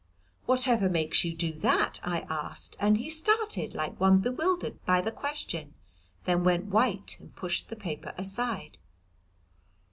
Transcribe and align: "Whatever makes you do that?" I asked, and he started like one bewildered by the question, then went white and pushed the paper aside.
"Whatever 0.47 0.89
makes 0.89 1.23
you 1.23 1.35
do 1.35 1.53
that?" 1.53 1.99
I 2.01 2.21
asked, 2.21 2.75
and 2.79 2.97
he 2.97 3.07
started 3.07 3.75
like 3.75 3.99
one 3.99 4.17
bewildered 4.17 4.83
by 4.83 4.99
the 4.99 5.11
question, 5.11 5.75
then 6.23 6.43
went 6.43 6.65
white 6.65 7.17
and 7.19 7.35
pushed 7.35 7.69
the 7.69 7.75
paper 7.75 8.15
aside. 8.17 8.79